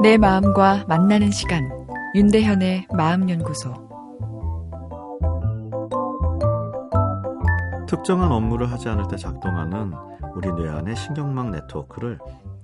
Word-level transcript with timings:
내 0.00 0.16
마음과 0.16 0.84
만나는 0.86 1.32
시간 1.32 1.68
윤대현의 2.14 2.86
마음연구소 2.96 3.74
특정한 7.88 8.30
업무를 8.30 8.70
하지 8.70 8.88
않을 8.88 9.08
때 9.08 9.16
작동하는 9.16 9.92
우리 10.36 10.52
뇌 10.52 10.68
안의 10.68 10.94
신경망 10.94 11.50
네트워크를 11.50 12.20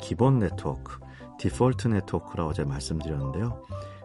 기본 0.00 0.38
네트워크, 0.38 1.00
디폴트 1.38 1.88
네트워크라고 1.88 2.48
어제 2.48 2.64
말씀드렸는데요. 2.64 3.62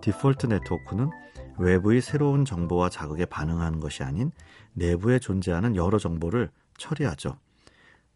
디폴트 0.00 0.46
네트워크는 0.46 1.10
외부의 1.56 2.00
새로운 2.00 2.44
정보와 2.44 2.88
자극에 2.88 3.26
반응하는 3.26 3.78
것이 3.78 4.02
아닌 4.02 4.32
내부에 4.72 5.20
존재하는 5.20 5.76
여러 5.76 5.98
정보를 5.98 6.50
처리하죠. 6.78 7.36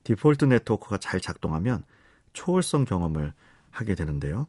디폴트 0.02 0.46
네트워크가 0.46 0.98
잘 0.98 1.20
작동하면 1.20 1.84
초월성 2.32 2.84
경험을 2.84 3.32
하게 3.70 3.94
되는데요. 3.94 4.48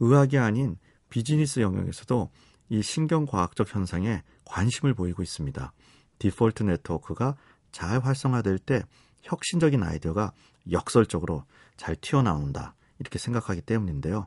의학이 0.00 0.38
아닌 0.38 0.76
비즈니스 1.08 1.60
영역에서도 1.60 2.30
이 2.70 2.82
신경과학적 2.82 3.74
현상에 3.74 4.22
관심을 4.44 4.94
보이고 4.94 5.22
있습니다. 5.22 5.72
디폴트 6.18 6.64
네트워크가 6.64 7.36
잘 7.72 8.00
활성화될 8.00 8.58
때 8.58 8.82
혁신적인 9.22 9.82
아이디어가 9.82 10.32
역설적으로 10.70 11.44
잘 11.76 11.96
튀어나온다. 11.96 12.74
이렇게 12.98 13.18
생각하기 13.18 13.62
때문인데요. 13.62 14.26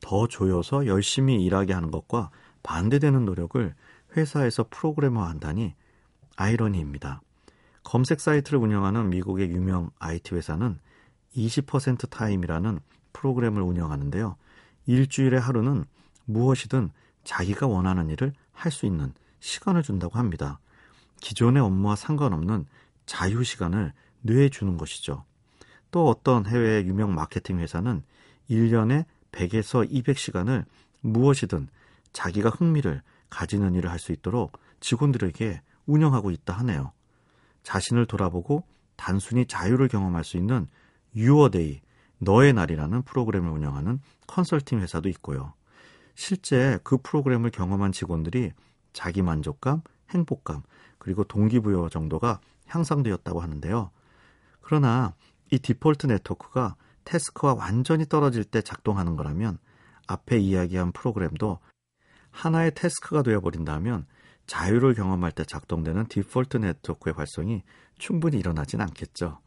더 0.00 0.26
조여서 0.26 0.86
열심히 0.86 1.42
일하게 1.44 1.72
하는 1.72 1.90
것과 1.90 2.30
반대되는 2.62 3.24
노력을 3.24 3.74
회사에서 4.16 4.66
프로그래머 4.70 5.22
한다니 5.22 5.74
아이러니입니다. 6.36 7.22
검색 7.82 8.20
사이트를 8.20 8.58
운영하는 8.58 9.10
미국의 9.10 9.50
유명 9.50 9.90
IT 9.98 10.34
회사는 10.34 10.78
20% 11.36 12.10
타임이라는 12.10 12.80
프로그램을 13.12 13.62
운영하는데요. 13.62 14.36
일주일에 14.86 15.36
하루는 15.38 15.84
무엇이든 16.24 16.90
자기가 17.24 17.66
원하는 17.66 18.08
일을 18.10 18.32
할 18.52 18.70
수 18.72 18.86
있는 18.86 19.12
시간을 19.40 19.82
준다고 19.82 20.18
합니다. 20.18 20.60
기존의 21.20 21.62
업무와 21.62 21.96
상관없는 21.96 22.66
자유 23.06 23.42
시간을 23.42 23.92
뇌에 24.20 24.48
주는 24.50 24.76
것이죠. 24.76 25.24
또 25.90 26.08
어떤 26.08 26.46
해외의 26.46 26.86
유명 26.86 27.14
마케팅 27.14 27.58
회사는 27.58 28.02
1년에 28.48 29.04
100에서 29.32 29.90
200시간을 29.90 30.64
무엇이든 31.00 31.68
자기가 32.12 32.50
흥미를 32.50 33.02
가지는 33.30 33.74
일을 33.74 33.90
할 33.90 33.98
수 33.98 34.12
있도록 34.12 34.58
직원들에게 34.80 35.60
운영하고 35.86 36.30
있다 36.30 36.52
하네요. 36.58 36.92
자신을 37.62 38.06
돌아보고 38.06 38.64
단순히 38.96 39.46
자유를 39.46 39.88
경험할 39.88 40.22
수 40.22 40.36
있는 40.36 40.68
유어데이, 41.16 41.80
너의 42.22 42.52
날이라는 42.52 43.02
프로그램을 43.02 43.50
운영하는 43.50 44.00
컨설팅 44.26 44.80
회사도 44.80 45.08
있고요. 45.08 45.54
실제 46.14 46.78
그 46.84 46.98
프로그램을 46.98 47.50
경험한 47.50 47.90
직원들이 47.90 48.52
자기 48.92 49.22
만족감, 49.22 49.82
행복감, 50.10 50.62
그리고 50.98 51.24
동기부여 51.24 51.88
정도가 51.88 52.40
향상되었다고 52.66 53.40
하는데요. 53.40 53.90
그러나 54.60 55.14
이 55.50 55.58
디폴트 55.58 56.06
네트워크가 56.06 56.76
태스크와 57.04 57.54
완전히 57.54 58.06
떨어질 58.06 58.44
때 58.44 58.62
작동하는 58.62 59.16
거라면 59.16 59.58
앞에 60.06 60.38
이야기한 60.38 60.92
프로그램도 60.92 61.58
하나의 62.30 62.72
task가 62.74 63.22
되어버린다면 63.22 64.06
자유를 64.46 64.94
경험할 64.94 65.32
때 65.32 65.44
작동되는 65.44 66.06
default 66.06 66.58
network의 66.58 67.14
활성이 67.14 67.62
충분히 67.98 68.38
일어나진 68.38 68.80
않겠죠. 68.80 69.40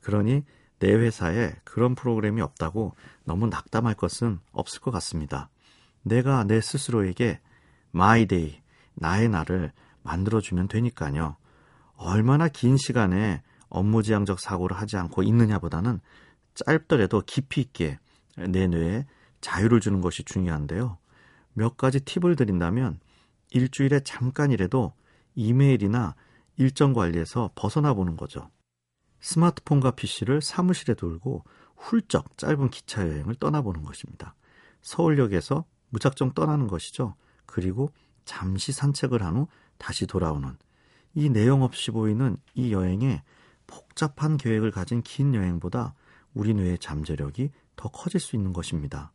그러니 0.00 0.44
내 0.78 0.92
회사에 0.92 1.54
그런 1.64 1.94
프로그램이 1.94 2.40
없다고 2.42 2.94
너무 3.24 3.46
낙담할 3.46 3.94
것은 3.94 4.38
없을 4.52 4.80
것 4.80 4.90
같습니다. 4.90 5.48
내가 6.02 6.44
내 6.44 6.60
스스로에게 6.60 7.40
my 7.90 8.26
day, 8.26 8.60
나의 8.94 9.28
날을 9.28 9.72
만들어주면 10.02 10.68
되니까요. 10.68 11.36
얼마나 11.96 12.48
긴 12.48 12.76
시간에 12.76 13.42
업무지향적 13.68 14.40
사고를 14.40 14.76
하지 14.76 14.96
않고 14.96 15.22
있느냐보다는 15.22 16.00
짧더라도 16.54 17.22
깊이 17.26 17.60
있게 17.60 17.98
내 18.36 18.66
뇌에 18.66 19.06
자유를 19.40 19.80
주는 19.80 20.00
것이 20.00 20.24
중요한데요. 20.24 20.98
몇 21.54 21.76
가지 21.76 22.00
팁을 22.00 22.36
드린다면 22.36 23.00
일주일에 23.50 24.00
잠깐이라도 24.00 24.92
이메일이나 25.34 26.14
일정 26.56 26.92
관리에서 26.92 27.50
벗어나 27.54 27.94
보는 27.94 28.16
거죠. 28.16 28.50
스마트폰과 29.24 29.92
PC를 29.92 30.42
사무실에 30.42 30.92
두고 30.92 31.44
훌쩍 31.76 32.36
짧은 32.36 32.68
기차 32.68 33.08
여행을 33.08 33.36
떠나보는 33.36 33.82
것입니다. 33.82 34.34
서울역에서 34.82 35.64
무작정 35.88 36.34
떠나는 36.34 36.68
것이죠. 36.68 37.14
그리고 37.46 37.90
잠시 38.26 38.72
산책을 38.72 39.22
한 39.22 39.36
후 39.36 39.46
다시 39.78 40.06
돌아오는 40.06 40.54
이 41.14 41.30
내용 41.30 41.62
없이 41.62 41.90
보이는 41.90 42.36
이 42.54 42.72
여행에 42.72 43.22
복잡한 43.66 44.36
계획을 44.36 44.70
가진 44.70 45.00
긴 45.00 45.34
여행보다 45.34 45.94
우리 46.34 46.52
뇌의 46.52 46.78
잠재력이 46.78 47.50
더 47.76 47.88
커질 47.88 48.20
수 48.20 48.36
있는 48.36 48.52
것입니다. 48.52 49.10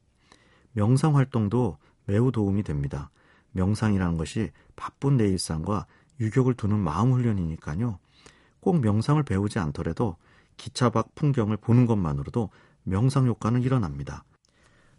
명상 0.72 1.18
활동도 1.18 1.78
매우 2.06 2.32
도움이 2.32 2.64
됩니다. 2.64 3.12
명상이라는 3.52 4.18
것이 4.18 4.50
바쁜 4.76 5.18
내 5.18 5.28
일상과 5.28 5.86
유격을 6.20 6.56
두는 6.56 6.80
마음 6.80 7.12
훈련이니까요. 7.12 8.00
꼭 8.60 8.82
명상을 8.82 9.22
배우지 9.24 9.60
않더라도 9.60 10.18
기차 10.58 10.90
밖 10.90 11.16
풍경을 11.16 11.58
보는 11.58 11.86
것만으로도 11.86 12.50
명상 12.84 13.28
효과는 13.28 13.62
일어납니다. 13.62 14.24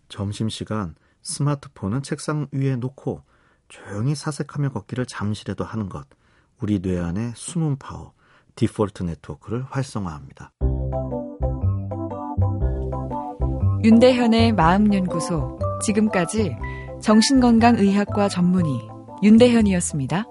점심시간 0.08 0.94
스마트폰은 1.22 2.02
책상 2.02 2.46
위에 2.52 2.76
놓고 2.76 3.22
조용히 3.68 4.14
사색하며 4.14 4.70
걷기를 4.70 5.06
잠시라도 5.06 5.64
하는 5.64 5.88
것, 5.88 6.06
우리 6.60 6.80
뇌 6.80 6.98
안의 6.98 7.32
숨은 7.36 7.76
파워, 7.76 8.12
디폴트 8.56 9.04
네트워크를 9.04 9.64
활성화합니다. 9.70 10.52
윤대현의 13.84 14.52
마음연구소, 14.52 15.58
지금까지 15.82 16.56
정신건강의학과 17.00 18.28
전문의 18.28 18.72
윤대현이었습니다. 19.22 20.24